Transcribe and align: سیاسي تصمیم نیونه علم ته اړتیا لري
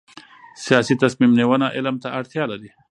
سیاسي 0.65 0.93
تصمیم 1.03 1.31
نیونه 1.39 1.67
علم 1.77 1.95
ته 2.03 2.07
اړتیا 2.17 2.43
لري 2.51 2.69